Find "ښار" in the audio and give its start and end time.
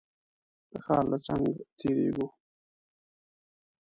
0.85-1.05